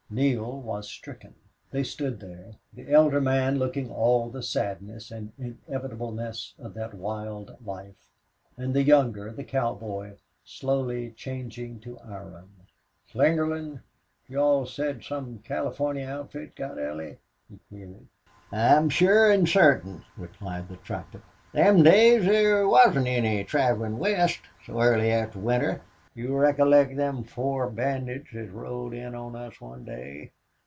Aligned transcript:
Neale 0.13 0.59
was 0.59 0.89
stricken. 0.89 1.33
They 1.71 1.85
stood 1.85 2.19
there, 2.19 2.55
the 2.73 2.91
elder 2.91 3.21
man 3.21 3.57
looking 3.57 3.89
all 3.89 4.29
the 4.29 4.43
sadness 4.43 5.09
and 5.09 5.31
inevitableness 5.39 6.53
of 6.59 6.73
that 6.73 6.93
wild 6.93 7.55
life, 7.65 8.09
and 8.57 8.73
the 8.73 8.83
younger, 8.83 9.31
the 9.31 9.45
cowboy, 9.45 10.17
slowly 10.43 11.11
changing 11.11 11.79
to 11.79 11.97
iron. 11.99 12.49
"Slingerland, 13.09 13.83
you 14.27 14.37
all 14.37 14.65
said 14.65 15.01
some 15.01 15.39
Californy 15.45 16.03
outfit 16.03 16.55
got 16.55 16.77
Allie?" 16.77 17.19
he 17.49 17.59
queried. 17.69 18.07
"I'm 18.51 18.89
sure 18.89 19.31
an' 19.31 19.45
sartin," 19.47 20.03
replied 20.17 20.67
the 20.67 20.75
trapper. 20.75 21.21
"Them 21.53 21.83
days 21.83 22.25
there 22.25 22.67
wasn't 22.67 23.07
any 23.07 23.45
travelin' 23.45 23.97
west, 23.97 24.41
so 24.65 24.77
early 24.81 25.09
after 25.09 25.39
winter. 25.39 25.83
You 26.13 26.35
recollect 26.37 26.97
them 26.97 27.23
four 27.23 27.69
bandits 27.69 28.35
as 28.35 28.49
rode 28.49 28.93
in 28.93 29.15
on 29.15 29.33
us 29.33 29.61
one 29.61 29.85
day? 29.85 30.33